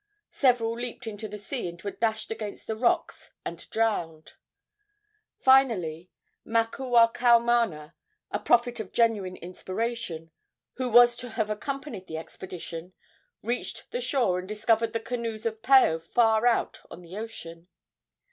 Several 0.31 0.73
leaped 0.73 1.05
into 1.05 1.27
the 1.27 1.37
sea 1.37 1.67
and 1.69 1.79
were 1.83 1.91
dashed 1.91 2.31
against 2.31 2.65
the 2.65 2.75
rocks 2.75 3.33
and 3.45 3.69
drowned. 3.69 4.33
Finally 5.37 6.09
Makuakaumana, 6.43 7.93
a 8.31 8.39
prophet 8.39 8.79
of 8.79 8.93
genuine 8.93 9.35
inspiration, 9.35 10.31
who 10.77 10.89
was 10.89 11.15
to 11.17 11.29
have 11.29 11.51
accompanied 11.51 12.07
the 12.07 12.17
expedition, 12.17 12.93
reached 13.43 13.91
the 13.91 14.01
shore 14.01 14.39
and 14.39 14.47
discovered 14.47 14.93
the 14.93 14.99
canoes 14.99 15.45
of 15.45 15.61
Paao 15.61 16.01
far 16.01 16.47
out 16.47 16.79
on 16.89 17.03
the 17.03 17.15
ocean. 17.15 17.67